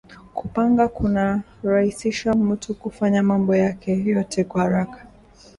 Kupanga 0.33 0.87
kuna 0.87 1.41
raisisha 1.63 2.33
mutu 2.33 2.75
kufanya 2.75 3.23
mambo 3.23 3.55
yake 3.55 4.03
yote 4.05 4.43
kwa 4.43 4.63
araka 4.63 5.05